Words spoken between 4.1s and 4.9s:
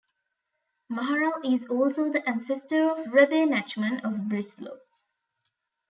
Breslov.